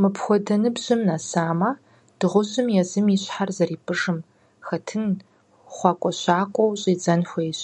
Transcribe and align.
Мыпхуэдэ 0.00 0.54
ныбжьым 0.62 1.00
нэсамэ, 1.08 1.70
дыгъужьым 2.18 2.66
езым 2.82 3.06
и 3.14 3.16
щхьэр 3.22 3.50
зэрипӀыжыным 3.56 4.18
хэтын, 4.66 5.06
хъуакӀуэщакӀуэу 5.74 6.78
щӀидзэн 6.80 7.22
хуейщ. 7.30 7.60